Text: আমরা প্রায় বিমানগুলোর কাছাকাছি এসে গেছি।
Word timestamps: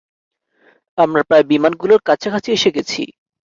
আমরা 0.97 1.21
প্রায় 1.27 1.45
বিমানগুলোর 1.51 2.01
কাছাকাছি 2.07 2.49
এসে 2.51 2.69
গেছি। 2.75 3.01